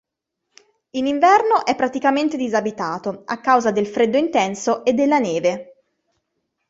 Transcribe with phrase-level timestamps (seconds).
[0.93, 5.75] In inverno è praticamente disabitato, a causa del freddo intenso e della neve.